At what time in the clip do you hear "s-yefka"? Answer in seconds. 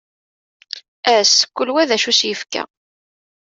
2.19-2.63